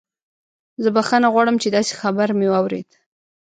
[0.83, 2.89] زه بخښنه غواړم چې داسې خبر مې واورید